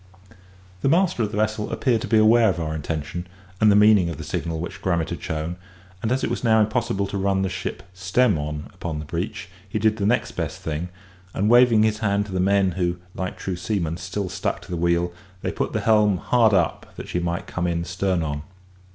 [0.81, 3.27] The master of the vessel appeared to be aware of our intention,
[3.59, 5.57] and the meaning of the signal which Grummet had shown;
[6.01, 9.47] and as it was now impossible to run the ship stem on upon the beach,
[9.69, 10.89] he did the next best thing;
[11.35, 14.75] and waving his hand to the men who, like true seamen, still stuck to the
[14.75, 18.41] wheel, they put the helm hard up, that she might come in stern on.